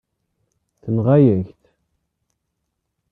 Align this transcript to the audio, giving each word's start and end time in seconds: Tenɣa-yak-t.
Tenɣa-yak-t. 0.81 1.63